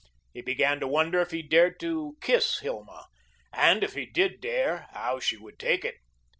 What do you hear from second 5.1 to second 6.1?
she would take it.